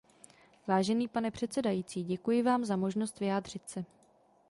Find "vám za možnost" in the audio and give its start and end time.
2.43-3.19